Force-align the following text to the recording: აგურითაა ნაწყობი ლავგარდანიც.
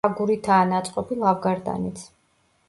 აგურითაა 0.07 0.63
ნაწყობი 0.71 1.19
ლავგარდანიც. 1.25 2.03